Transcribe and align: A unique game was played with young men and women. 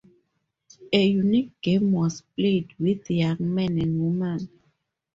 A 0.91 1.05
unique 1.05 1.61
game 1.61 1.91
was 1.91 2.21
played 2.21 2.73
with 2.79 3.11
young 3.11 3.37
men 3.39 3.79
and 3.79 4.01
women. 4.03 4.49